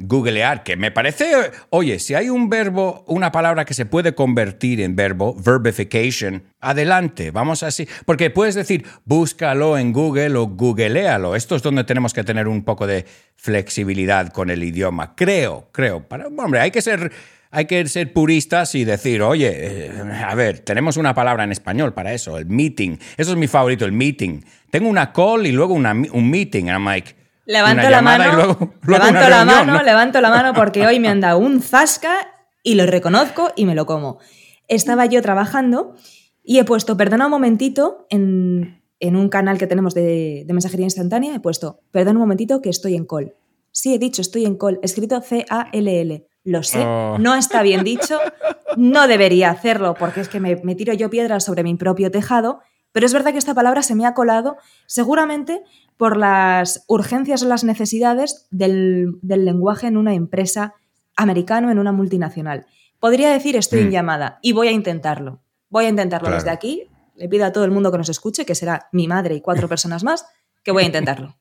Googlear, 0.00 0.62
que 0.62 0.76
me 0.76 0.92
parece, 0.92 1.32
oye, 1.70 1.98
si 1.98 2.14
hay 2.14 2.30
un 2.30 2.48
verbo, 2.48 3.02
una 3.08 3.32
palabra 3.32 3.64
que 3.64 3.74
se 3.74 3.84
puede 3.84 4.14
convertir 4.14 4.80
en 4.80 4.94
verbo, 4.94 5.34
verbification, 5.34 6.44
adelante, 6.60 7.32
vamos 7.32 7.64
así, 7.64 7.88
porque 8.06 8.30
puedes 8.30 8.54
decir, 8.54 8.86
búscalo 9.04 9.76
en 9.76 9.92
Google 9.92 10.36
o 10.36 10.46
googlealo. 10.46 11.34
Esto 11.34 11.56
es 11.56 11.62
donde 11.62 11.82
tenemos 11.82 12.14
que 12.14 12.22
tener 12.22 12.46
un 12.46 12.62
poco 12.62 12.86
de 12.86 13.06
flexibilidad 13.34 14.28
con 14.32 14.50
el 14.50 14.62
idioma. 14.62 15.16
Creo, 15.16 15.68
creo. 15.72 16.06
Para, 16.06 16.28
hombre, 16.28 16.60
hay 16.60 16.70
que 16.70 16.80
ser, 16.80 17.10
hay 17.50 17.64
que 17.64 17.84
ser 17.88 18.12
puristas 18.12 18.76
y 18.76 18.84
decir, 18.84 19.20
oye, 19.20 19.50
eh, 19.52 19.92
a 20.24 20.34
ver, 20.36 20.60
tenemos 20.60 20.96
una 20.96 21.12
palabra 21.12 21.42
en 21.42 21.50
español 21.50 21.92
para 21.92 22.12
eso, 22.14 22.38
el 22.38 22.46
meeting. 22.46 22.98
Eso 23.16 23.32
es 23.32 23.36
mi 23.36 23.48
favorito, 23.48 23.84
el 23.84 23.90
meeting. 23.92 24.42
Tengo 24.70 24.88
una 24.88 25.12
call 25.12 25.44
y 25.48 25.50
luego 25.50 25.74
una- 25.74 25.90
un 25.92 26.30
meeting, 26.30 26.68
and 26.68 26.76
I'm 26.78 26.84
like, 26.84 27.16
Levanto 27.48 27.88
la 27.90 28.02
mano, 28.02 28.24
y 28.24 28.36
luego- 28.36 28.58
luego 28.82 29.04
levanto 29.06 29.28
la 29.28 29.36
reunión, 29.44 29.46
mano, 29.66 29.72
¿no? 29.78 29.82
levanto 29.82 30.20
la 30.20 30.30
mano 30.30 30.52
porque 30.54 30.86
hoy 30.86 31.00
me 31.00 31.08
han 31.08 31.20
dado 31.20 31.38
un 31.38 31.60
zasca 31.62 32.12
y 32.62 32.74
lo 32.74 32.86
reconozco 32.86 33.50
y 33.56 33.64
me 33.64 33.74
lo 33.74 33.86
como. 33.86 34.18
Estaba 34.68 35.06
yo 35.06 35.22
trabajando 35.22 35.94
y 36.44 36.58
he 36.58 36.64
puesto, 36.64 36.96
perdona 36.96 37.24
un 37.26 37.30
momentito, 37.30 38.06
en, 38.10 38.82
en 39.00 39.16
un 39.16 39.28
canal 39.30 39.56
que 39.58 39.66
tenemos 39.66 39.94
de, 39.94 40.44
de 40.46 40.52
mensajería 40.52 40.84
instantánea, 40.84 41.34
he 41.34 41.40
puesto, 41.40 41.80
perdona 41.90 42.18
un 42.18 42.24
momentito 42.24 42.60
que 42.60 42.68
estoy 42.70 42.94
en 42.96 43.06
call. 43.06 43.34
Sí, 43.70 43.94
he 43.94 43.98
dicho 43.98 44.20
estoy 44.22 44.44
en 44.44 44.56
call, 44.56 44.78
escrito 44.82 45.20
C-A-L-L. 45.20 46.26
Lo 46.44 46.62
sé, 46.62 46.78
Oh. 46.84 47.16
no 47.18 47.34
está 47.34 47.62
bien 47.62 47.82
dicho, 47.84 48.18
no 48.76 49.06
debería 49.08 49.50
hacerlo 49.50 49.94
porque 49.98 50.20
es 50.20 50.28
que 50.28 50.40
me, 50.40 50.56
me 50.64 50.74
tiro 50.74 50.92
yo 50.94 51.10
piedras 51.10 51.44
sobre 51.44 51.62
mi 51.62 51.74
propio 51.74 52.10
tejado, 52.10 52.60
pero 52.92 53.04
es 53.06 53.12
verdad 53.12 53.32
que 53.32 53.38
esta 53.38 53.54
palabra 53.54 53.82
se 53.82 53.94
me 53.94 54.06
ha 54.06 54.14
colado 54.14 54.56
seguramente 54.86 55.62
por 55.98 56.16
las 56.16 56.84
urgencias 56.88 57.42
o 57.42 57.48
las 57.48 57.64
necesidades 57.64 58.46
del, 58.50 59.18
del 59.20 59.44
lenguaje 59.44 59.86
en 59.88 59.98
una 59.98 60.14
empresa 60.14 60.72
americano, 61.16 61.70
en 61.70 61.78
una 61.78 61.92
multinacional. 61.92 62.64
Podría 63.00 63.30
decir 63.30 63.56
estoy 63.56 63.80
en 63.80 63.88
Mm. 63.88 63.92
llamada 63.92 64.38
y 64.40 64.52
voy 64.52 64.68
a 64.68 64.72
intentarlo. 64.72 65.42
Voy 65.68 65.84
a 65.84 65.88
intentarlo 65.90 66.28
Claro. 66.28 66.42
desde 66.42 66.50
aquí. 66.50 66.84
Le 67.16 67.28
pido 67.28 67.44
a 67.44 67.52
todo 67.52 67.64
el 67.66 67.70
mundo 67.72 67.92
que 67.92 67.98
nos 67.98 68.08
escuche, 68.08 68.46
que 68.46 68.54
será 68.54 68.88
mi 68.92 69.06
madre 69.06 69.34
y 69.34 69.40
cuatro 69.42 69.68
personas 69.68 70.02
más, 70.04 70.24
que 70.62 70.70
voy 70.70 70.84
a 70.84 70.86
intentarlo. 70.86 71.36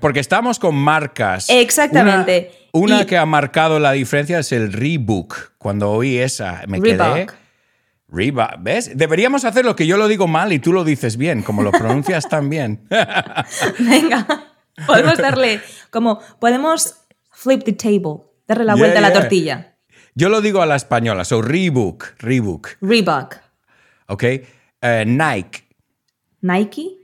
Porque 0.00 0.20
estamos 0.20 0.58
con 0.58 0.74
marcas. 0.74 1.50
Exactamente. 1.50 2.50
Una, 2.72 2.94
una 2.94 3.02
Y- 3.02 3.06
que 3.06 3.18
ha 3.18 3.26
marcado 3.26 3.78
la 3.78 3.92
diferencia 3.92 4.38
es 4.38 4.50
el 4.52 4.72
Reebok. 4.72 5.52
Cuando 5.58 5.90
oí 5.92 6.16
esa, 6.16 6.62
me 6.66 6.80
quedé. 6.80 7.26
Reebok. 8.12 8.60
¿Ves? 8.60 8.96
Deberíamos 8.96 9.44
hacer 9.44 9.64
lo 9.64 9.74
que 9.74 9.86
yo 9.86 9.96
lo 9.96 10.06
digo 10.06 10.28
mal 10.28 10.52
y 10.52 10.58
tú 10.58 10.72
lo 10.72 10.84
dices 10.84 11.16
bien, 11.16 11.42
como 11.42 11.62
lo 11.62 11.72
pronuncias 11.72 12.28
tan 12.28 12.48
bien. 12.50 12.86
Venga, 13.78 14.26
podemos 14.86 15.18
darle 15.18 15.60
como 15.90 16.20
podemos 16.38 16.96
flip 17.30 17.64
the 17.64 17.72
table, 17.72 18.24
darle 18.46 18.64
la 18.64 18.74
Yeah, 18.74 18.82
vuelta 18.82 18.98
a 18.98 19.02
la 19.02 19.12
tortilla. 19.12 19.76
Yo 20.14 20.28
lo 20.28 20.42
digo 20.42 20.60
a 20.60 20.66
la 20.66 20.76
española, 20.76 21.24
so 21.24 21.40
Reebok, 21.40 22.16
Reebok, 22.18 22.76
Reebok, 22.82 23.36
¿ok? 24.08 24.22
Eh, 24.24 25.04
Nike, 25.06 25.68
Nike, 26.42 27.02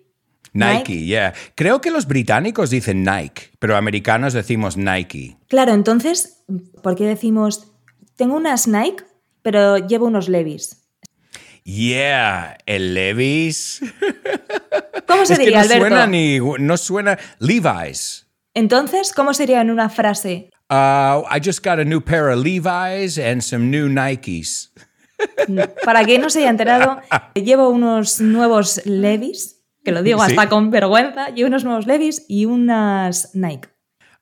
Nike, 0.52 1.04
yeah. 1.06 1.32
Creo 1.54 1.80
que 1.80 1.90
los 1.90 2.06
británicos 2.06 2.68
dicen 2.68 3.02
Nike, 3.02 3.50
pero 3.58 3.76
americanos 3.76 4.34
decimos 4.34 4.76
Nike. 4.76 5.38
Claro, 5.48 5.72
entonces, 5.72 6.44
¿por 6.82 6.96
qué 6.96 7.06
decimos 7.06 7.72
tengo 8.16 8.36
unas 8.36 8.68
Nike, 8.68 9.04
pero 9.42 9.78
llevo 9.78 10.06
unos 10.06 10.28
Levis? 10.28 10.87
Yeah, 11.68 12.56
el 12.64 12.94
Levis. 12.94 13.82
¿Cómo 15.06 15.26
se 15.26 15.34
es 15.34 15.38
que 15.38 15.44
diría, 15.44 15.58
no 15.58 15.64
Alberto? 15.64 15.80
suena 15.88 16.06
ni. 16.06 16.38
No 16.38 16.76
suena. 16.78 17.18
Levi's. 17.40 18.26
Entonces, 18.54 19.12
¿cómo 19.12 19.34
sería 19.34 19.60
en 19.60 19.70
una 19.70 19.90
frase? 19.90 20.48
Uh, 20.70 21.24
I 21.30 21.40
just 21.44 21.62
got 21.62 21.78
a 21.78 21.84
new 21.84 22.00
pair 22.00 22.28
of 22.30 22.42
Levi's 22.42 23.18
and 23.18 23.42
some 23.42 23.66
new 23.70 23.86
Nikes. 23.86 24.72
Para 25.84 26.04
quien 26.04 26.22
no 26.22 26.30
se 26.30 26.38
haya 26.40 26.48
enterado, 26.50 27.00
llevo 27.34 27.68
unos 27.68 28.18
nuevos 28.22 28.80
Levis, 28.86 29.62
que 29.84 29.92
lo 29.92 30.02
digo 30.02 30.24
Sí. 30.24 30.30
hasta 30.30 30.48
con 30.48 30.70
vergüenza, 30.70 31.28
llevo 31.34 31.48
unos 31.48 31.64
nuevos 31.64 31.86
Levis 31.86 32.24
y 32.28 32.46
unas 32.46 33.34
Nike. 33.34 33.68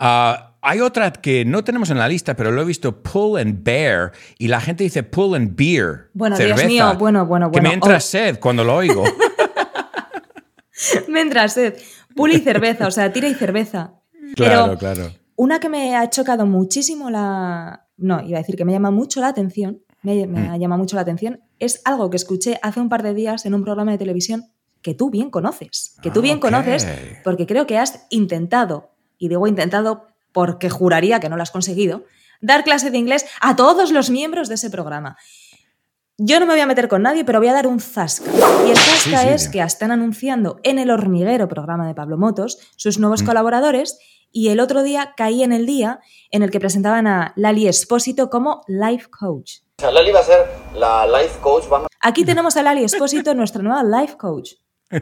Uh, 0.01 0.35
hay 0.69 0.81
otra 0.81 1.13
que 1.13 1.45
no 1.45 1.63
tenemos 1.65 1.91
en 1.91 1.99
la 1.99 2.09
lista, 2.09 2.35
pero 2.35 2.51
lo 2.51 2.61
he 2.63 2.65
visto 2.65 3.01
Pull 3.03 3.39
and 3.41 3.63
Bear 3.63 4.11
y 4.39 4.49
la 4.49 4.61
gente 4.61 4.83
dice 4.85 5.03
Pull 5.05 5.37
and 5.37 5.55
Beer. 5.57 6.11
Bueno, 6.13 6.37
Dios 6.37 6.49
cerveza, 6.49 6.67
mío, 6.69 6.95
bueno, 6.99 7.25
bueno, 7.27 7.51
Que 7.53 7.61
me 7.61 7.69
bueno. 7.69 7.75
entra 7.85 7.97
Oh. 7.99 8.01
sed 8.01 8.39
cuando 8.41 8.65
lo 8.65 8.75
oigo. 8.75 9.05
Mientras 11.09 11.55
sed, 11.55 11.75
puli 12.15 12.37
y 12.37 12.41
cerveza, 12.41 12.87
o 12.87 12.91
sea, 12.91 13.13
tira 13.13 13.29
y 13.29 13.35
cerveza. 13.35 13.95
claro, 14.35 14.65
Pero 14.65 14.79
claro. 14.79 15.13
una 15.37 15.59
que 15.61 15.69
me 15.69 15.97
ha 15.97 16.09
chocado 16.11 16.47
muchísimo 16.47 17.11
la... 17.11 17.87
No, 17.97 18.21
iba 18.23 18.39
a 18.39 18.43
decir 18.43 18.57
que 18.57 18.65
me 18.65 18.73
llama 18.73 18.91
mucho 18.91 19.21
la 19.21 19.29
atención, 19.29 19.81
me, 20.03 20.27
me 20.27 20.49
Mm. 20.49 20.53
ha 20.53 20.57
llamado 20.59 20.81
mucho 20.81 20.97
la 20.97 21.03
atención, 21.03 21.41
es 21.59 21.81
algo 21.87 22.11
que 22.11 22.17
escuché 22.17 22.59
hace 22.63 22.81
un 22.81 22.89
par 22.91 23.03
de 23.03 23.15
días 23.15 23.47
en 23.47 23.55
un 23.55 23.65
programa 23.65 23.93
de 23.93 23.99
televisión 23.99 24.51
que 24.83 24.95
tú 24.95 25.11
bien 25.11 25.31
conoces, 25.31 25.97
que 26.03 26.11
tú 26.11 26.21
Ah, 26.21 26.23
bien 26.23 26.39
conoces 26.41 26.87
porque 27.25 27.47
creo 27.47 27.67
que 27.67 27.79
has 27.79 28.07
intentado, 28.11 28.91
y 29.17 29.29
digo 29.29 29.47
intentado 29.47 30.09
porque 30.37 30.69
juraría 30.69 31.19
que 31.19 31.31
no 31.31 31.37
lo 31.39 31.43
has 31.43 31.51
conseguido, 31.51 32.05
dar 32.43 32.63
clase 32.63 32.91
de 32.91 32.99
inglés 32.99 33.25
a 33.41 33.57
todos 33.57 33.91
los 33.91 34.11
miembros 34.11 34.51
de 34.51 34.57
ese 34.57 34.69
programa. 34.69 35.17
Yo 36.19 36.39
no 36.41 36.45
me 36.47 36.53
voy 36.53 36.61
a 36.61 36.67
meter 36.67 36.89
con 36.89 37.01
nadie, 37.01 37.25
pero 37.25 37.39
voy 37.39 37.49
a 37.49 37.55
dar 37.55 37.67
un 37.67 37.81
zasca. 37.81 38.31
Y 38.67 38.71
el 38.71 38.77
zasca 38.77 39.23
sí, 39.23 39.29
es 39.29 39.45
ya. 39.47 39.51
que 39.51 39.61
están 39.63 39.93
anunciando 39.93 40.59
en 40.63 40.79
el 40.79 40.91
hormiguero 40.91 41.49
programa 41.49 41.87
de 41.89 41.95
Pablo 41.95 42.19
Motos 42.19 42.59
sus 42.77 42.99
nuevos 42.99 43.23
Mm. 43.23 43.27
colaboradores 43.27 43.99
y 44.31 44.49
el 44.51 44.61
otro 44.61 44.83
día 44.83 45.15
caí 45.17 45.43
en 45.43 45.53
el 45.53 45.65
día 45.65 46.01
en 46.31 46.43
el 46.43 46.51
que 46.51 46.61
presentaban 46.61 47.07
a 47.07 47.33
Lali 47.37 47.67
Espósito 47.67 48.29
como 48.29 48.61
life 48.67 49.09
coach. 49.09 49.61
O 49.79 49.83
sea, 49.83 49.91
Lali 49.91 50.13
va 50.13 50.21
a 50.21 50.25
ser 50.25 50.47
la 50.75 51.07
life 51.07 51.39
coach. 51.41 51.65
Vamos 51.71 51.89
Aquí 52.01 52.27
tenemos 52.27 52.59
a 52.59 52.63
Lali 52.63 52.85
Espósito, 52.85 53.35
nuestra 53.43 53.63
nueva 53.63 53.83
life 53.83 54.17
coach. 54.19 54.53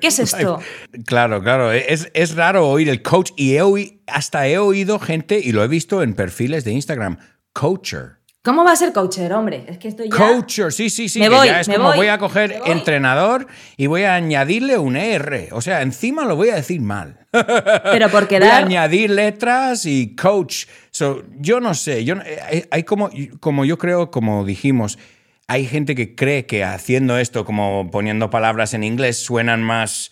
¿Qué 0.00 0.06
es 0.08 0.18
esto? 0.18 0.60
Claro, 1.06 1.42
claro. 1.42 1.72
Es, 1.72 2.10
es 2.14 2.34
raro 2.34 2.68
oír 2.68 2.88
el 2.88 3.02
coach 3.02 3.30
y 3.36 3.54
he 3.56 3.62
oí- 3.62 4.00
hasta 4.06 4.46
he 4.48 4.58
oído 4.58 4.98
gente, 4.98 5.38
y 5.42 5.52
lo 5.52 5.62
he 5.64 5.68
visto 5.68 6.02
en 6.02 6.14
perfiles 6.14 6.64
de 6.64 6.72
Instagram, 6.72 7.18
coacher. 7.52 8.18
¿Cómo 8.42 8.62
va 8.62 8.72
a 8.72 8.76
ser 8.76 8.92
coacher, 8.92 9.32
hombre? 9.32 9.64
Es 9.68 9.78
que 9.78 9.88
estoy 9.88 10.10
ya... 10.10 10.16
Coacher, 10.18 10.70
sí, 10.70 10.90
sí, 10.90 11.08
sí. 11.08 11.18
Me 11.18 11.30
voy, 11.30 11.46
ya 11.46 11.60
es 11.60 11.68
me 11.68 11.76
como 11.76 11.88
voy, 11.88 11.96
voy 11.96 12.06
a 12.08 12.18
coger 12.18 12.58
voy. 12.60 12.72
entrenador 12.72 13.46
y 13.78 13.86
voy 13.86 14.02
a 14.02 14.16
añadirle 14.16 14.76
un 14.76 14.96
R. 14.96 15.48
O 15.52 15.62
sea, 15.62 15.80
encima 15.80 16.26
lo 16.26 16.36
voy 16.36 16.50
a 16.50 16.56
decir 16.56 16.82
mal. 16.82 17.26
Pero 17.30 18.10
por 18.10 18.24
Voy 18.24 18.24
a 18.24 18.28
quedar... 18.28 18.64
añadir 18.64 19.08
letras 19.08 19.86
y 19.86 20.14
coach. 20.14 20.66
So, 20.90 21.22
yo 21.38 21.58
no 21.60 21.72
sé, 21.72 22.04
yo 22.04 22.16
eh, 22.16 22.68
hay 22.70 22.82
como, 22.82 23.08
como 23.40 23.64
yo 23.64 23.78
creo, 23.78 24.10
como 24.10 24.44
dijimos, 24.44 24.98
hay 25.46 25.66
gente 25.66 25.94
que 25.94 26.14
cree 26.14 26.46
que 26.46 26.64
haciendo 26.64 27.18
esto, 27.18 27.44
como 27.44 27.90
poniendo 27.90 28.30
palabras 28.30 28.74
en 28.74 28.84
inglés, 28.84 29.18
suenan 29.18 29.62
más 29.62 30.10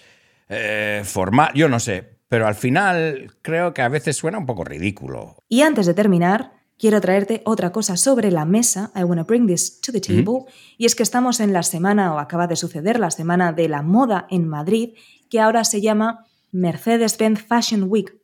eh, 0.48 1.02
formal. 1.04 1.52
Yo 1.54 1.68
no 1.68 1.80
sé, 1.80 2.18
pero 2.28 2.46
al 2.46 2.54
final 2.54 3.32
creo 3.42 3.74
que 3.74 3.82
a 3.82 3.88
veces 3.88 4.16
suena 4.16 4.38
un 4.38 4.46
poco 4.46 4.64
ridículo. 4.64 5.36
Y 5.48 5.62
antes 5.62 5.86
de 5.86 5.94
terminar, 5.94 6.52
quiero 6.78 7.00
traerte 7.00 7.42
otra 7.44 7.72
cosa 7.72 7.96
sobre 7.96 8.30
la 8.30 8.44
mesa. 8.44 8.90
I 8.94 9.04
wanna 9.04 9.24
bring 9.24 9.46
this 9.46 9.80
to 9.80 9.92
the 9.92 10.00
table. 10.00 10.44
Y 10.76 10.86
es 10.86 10.94
que 10.94 11.02
estamos 11.02 11.40
en 11.40 11.52
la 11.52 11.62
semana, 11.62 12.14
o 12.14 12.18
acaba 12.18 12.46
de 12.46 12.56
suceder, 12.56 12.98
la 13.00 13.10
semana 13.10 13.52
de 13.52 13.68
la 13.68 13.82
moda 13.82 14.26
en 14.30 14.48
Madrid, 14.48 14.94
que 15.30 15.40
ahora 15.40 15.64
se 15.64 15.80
llama 15.80 16.26
Mercedes-Benz 16.50 17.46
Fashion 17.46 17.84
Week. 17.88 18.14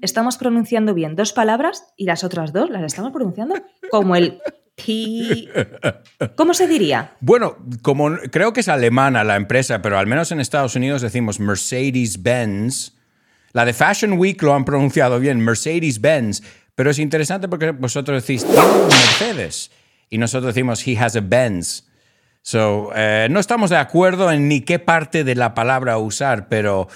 Estamos 0.00 0.36
pronunciando 0.36 0.94
bien 0.94 1.16
dos 1.16 1.32
palabras 1.32 1.92
y 1.96 2.04
las 2.04 2.24
otras 2.24 2.52
dos 2.52 2.68
las 2.70 2.82
estamos 2.82 3.12
pronunciando 3.12 3.54
como 3.90 4.14
el 4.14 4.40
¿Cómo 6.36 6.54
se 6.54 6.68
diría? 6.68 7.12
Bueno, 7.20 7.56
como 7.82 8.16
creo 8.30 8.52
que 8.52 8.60
es 8.60 8.68
alemana 8.68 9.24
la 9.24 9.36
empresa, 9.36 9.80
pero 9.80 9.98
al 9.98 10.06
menos 10.06 10.32
en 10.32 10.40
Estados 10.40 10.76
Unidos 10.76 11.02
decimos 11.02 11.40
Mercedes-Benz. 11.40 12.92
La 13.52 13.64
de 13.64 13.72
Fashion 13.72 14.18
Week 14.18 14.40
lo 14.42 14.54
han 14.54 14.64
pronunciado 14.64 15.18
bien, 15.18 15.40
Mercedes-Benz. 15.40 16.42
Pero 16.74 16.90
es 16.90 16.98
interesante 16.98 17.48
porque 17.48 17.70
vosotros 17.70 18.22
decís, 18.22 18.44
tiene 18.44 18.62
Mercedes. 18.88 19.70
Y 20.10 20.18
nosotros 20.18 20.54
decimos, 20.54 20.86
he 20.86 20.96
has 20.98 21.16
a 21.16 21.20
Benz. 21.20 21.84
So, 22.42 22.90
eh, 22.94 23.28
no 23.30 23.40
estamos 23.40 23.70
de 23.70 23.76
acuerdo 23.76 24.30
en 24.30 24.46
ni 24.46 24.60
qué 24.60 24.78
parte 24.78 25.24
de 25.24 25.34
la 25.34 25.54
palabra 25.54 25.98
usar, 25.98 26.48
pero 26.48 26.86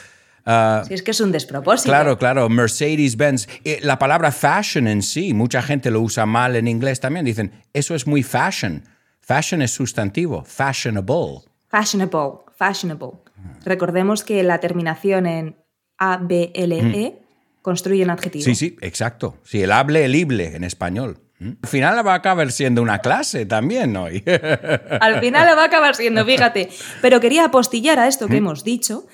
ah, 0.51 0.83
Si 0.87 0.95
es 0.95 1.03
que 1.03 1.13
es 1.13 1.21
un 1.21 1.33
despropósito. 1.33 1.91
Claro, 1.91 2.19
claro, 2.19 2.49
Mercedes-Benz. 2.49 3.47
Eh, 3.65 3.79
La 3.83 3.99
palabra 3.99 4.33
fashion 4.33 4.87
en 4.89 5.03
sí, 5.03 5.35
mucha 5.35 5.63
gente 5.63 5.91
lo 5.91 6.01
usa 6.01 6.27
mal 6.27 6.57
en 6.57 6.69
inglés 6.69 7.01
también. 7.01 7.25
Dicen, 7.25 7.53
eso 7.73 7.95
es 7.95 8.07
muy 8.07 8.23
fashion. 8.23 8.83
Fashion 9.21 9.63
es 9.63 9.71
sustantivo, 9.71 10.45
fashionable. 10.45 11.43
Fashionable, 11.69 12.41
fashionable. 12.57 13.13
Recordemos 13.65 14.25
que 14.25 14.43
la 14.43 14.59
terminación 14.59 15.27
en 15.27 15.57
A-B-L-E 15.99 17.19
construye 17.63 18.03
un 18.03 18.11
adjetivo. 18.11 18.43
Mm. 18.43 18.45
Sí, 18.45 18.55
sí, 18.55 18.77
exacto. 18.81 19.37
Sí, 19.45 19.63
el 19.63 19.73
hable, 19.73 20.05
el 20.05 20.15
ible 20.15 20.57
en 20.57 20.65
español. 20.65 21.19
¿Mm? 21.39 21.51
Al 21.63 21.69
final 21.69 22.07
va 22.07 22.13
a 22.13 22.17
acabar 22.17 22.51
siendo 22.53 22.83
una 22.83 22.99
clase 22.99 23.47
también 23.47 23.97
hoy. 23.97 24.23
Al 25.01 25.21
final 25.21 25.57
va 25.57 25.63
a 25.63 25.67
acabar 25.67 25.95
siendo, 25.95 26.25
fíjate. 26.27 26.69
Pero 27.01 27.21
quería 27.21 27.47
apostillar 27.47 27.99
a 27.99 28.09
esto 28.09 28.29
que 28.29 28.39
hemos 28.39 28.65
dicho, 28.65 29.07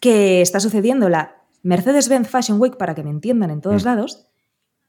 que 0.00 0.40
está 0.42 0.60
sucediendo 0.60 1.08
la 1.08 1.42
Mercedes-Benz 1.62 2.28
Fashion 2.28 2.60
Week, 2.60 2.76
para 2.76 2.94
que 2.94 3.02
me 3.02 3.10
entiendan 3.10 3.50
en 3.50 3.60
todos 3.60 3.84
lados, 3.84 4.28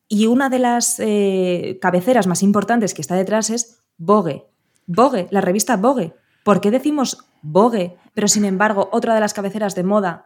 y 0.07 0.27
una 0.27 0.49
de 0.49 0.59
las 0.59 0.99
eh, 0.99 1.79
cabeceras 1.81 2.27
más 2.27 2.43
importantes 2.43 2.93
que 2.93 3.01
está 3.01 3.15
detrás 3.15 3.49
es 3.49 3.83
Vogue. 3.97 4.45
Vogue, 4.85 5.27
la 5.31 5.41
revista 5.41 5.75
Vogue. 5.75 6.13
¿Por 6.43 6.61
qué 6.61 6.71
decimos 6.71 7.25
Vogue, 7.41 7.97
pero 8.13 8.27
sin 8.27 8.45
embargo 8.45 8.89
otra 8.91 9.15
de 9.15 9.19
las 9.19 9.33
cabeceras 9.33 9.75
de 9.75 9.83
moda, 9.83 10.25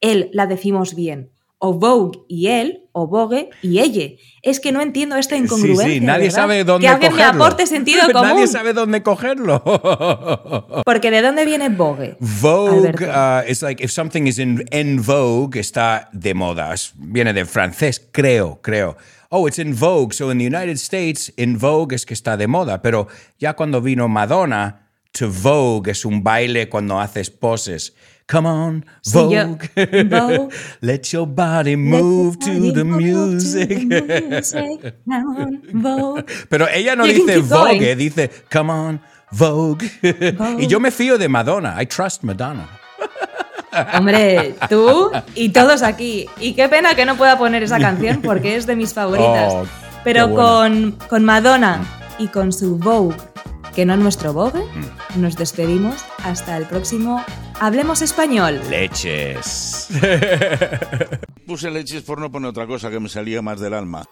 él 0.00 0.30
la 0.32 0.46
decimos 0.46 0.94
bien? 0.94 1.30
O 1.60 1.72
Vogue 1.74 2.20
y 2.28 2.46
él, 2.46 2.84
o 2.92 3.08
Vogue 3.08 3.50
y 3.62 3.80
ella. 3.80 4.14
Es 4.42 4.60
que 4.60 4.70
no 4.70 4.80
entiendo 4.80 5.16
esta 5.16 5.36
incongruencia. 5.36 5.86
sí, 5.88 5.94
sí, 5.94 6.00
nadie 6.00 6.26
¿verdad? 6.26 6.36
sabe 6.36 6.62
dónde 6.64 6.86
Que 6.86 6.92
alguien 6.92 7.10
cogerlo. 7.10 7.32
me 7.32 7.44
aporte 7.44 7.66
sentido 7.66 8.02
común. 8.12 8.28
Nadie 8.28 8.46
sabe 8.46 8.72
dónde 8.72 9.02
cogerlo. 9.02 9.60
Porque 10.84 11.10
¿de 11.10 11.20
dónde 11.22 11.44
viene 11.44 11.68
Vogue? 11.70 12.16
Vogue 12.20 12.88
Alberto. 12.88 13.04
uh, 13.06 13.66
like 13.66 13.82
if 13.82 13.90
something 13.90 14.26
is 14.26 14.38
in, 14.38 14.64
en 14.70 15.02
vogue, 15.04 15.58
está 15.58 16.08
de 16.12 16.32
moda. 16.34 16.72
Es- 16.74 16.92
Viene 16.96 17.32
de 17.32 17.44
francés, 17.44 18.00
creo, 18.12 18.60
creo. 18.62 18.96
Oh, 19.30 19.46
it's 19.48 19.58
in 19.58 19.74
vogue. 19.74 20.14
So 20.14 20.30
in 20.30 20.38
the 20.38 20.46
United 20.46 20.76
States, 20.76 21.32
in 21.36 21.58
vogue 21.58 21.94
es 21.94 22.06
que 22.06 22.14
está 22.14 22.36
de 22.36 22.46
moda. 22.46 22.80
Pero 22.82 23.08
ya 23.38 23.54
cuando 23.54 23.80
vino 23.82 24.06
Madonna, 24.08 24.88
to 25.12 25.28
Vogue 25.28 25.90
es 25.90 26.04
un 26.04 26.22
baile 26.22 26.68
cuando 26.68 27.00
haces 27.00 27.30
poses. 27.30 27.94
Come 28.30 28.46
on, 28.46 28.84
Sí, 29.00 29.12
Vogue. 29.14 29.58
Vogue. 30.10 30.50
Let 30.82 31.00
your 31.12 31.26
body 31.26 31.76
move 31.76 32.38
to 32.40 32.72
the 32.72 32.84
music. 32.84 33.88
Pero 36.50 36.68
ella 36.68 36.94
no 36.94 37.04
dice 37.04 37.40
going. 37.40 37.80
Vogue, 37.80 37.96
dice 37.96 38.30
Come 38.52 38.70
on, 38.70 39.00
Vogue. 39.32 39.90
y 40.58 40.66
yo 40.66 40.78
me 40.78 40.90
fío 40.90 41.16
de 41.16 41.28
Madonna. 41.28 41.80
I 41.80 41.86
trust 41.86 42.22
Madonna. 42.22 42.68
Hombre, 43.94 44.56
tú 44.68 45.10
y 45.34 45.48
todos 45.48 45.82
aquí. 45.82 46.26
Y 46.38 46.52
qué 46.52 46.68
pena 46.68 46.94
que 46.94 47.06
no 47.06 47.16
pueda 47.16 47.38
poner 47.38 47.62
esa 47.62 47.78
canción 47.78 48.20
porque 48.20 48.56
es 48.56 48.66
de 48.66 48.76
mis 48.76 48.92
favoritas. 48.92 49.54
Oh, 49.54 49.64
Pero 50.04 50.34
con, 50.34 50.98
con 51.08 51.24
Madonna 51.24 51.80
y 52.18 52.28
con 52.28 52.52
su 52.52 52.76
Vogue, 52.76 53.16
que 53.74 53.84
no 53.86 53.96
nuestro 53.96 54.32
Vogue, 54.32 54.60
Mm. 55.14 55.20
nos 55.20 55.36
despedimos 55.36 56.04
hasta 56.24 56.56
el 56.56 56.66
próximo 56.66 57.24
Hablemos 57.60 58.02
Español. 58.02 58.60
Leches. 58.70 59.88
Puse 61.46 61.70
leches 61.70 62.02
por 62.02 62.20
no 62.20 62.30
poner 62.30 62.50
otra 62.50 62.66
cosa 62.66 62.90
que 62.90 63.00
me 63.00 63.08
salía 63.08 63.40
más 63.42 63.58
del 63.60 63.74
alma. 63.74 64.04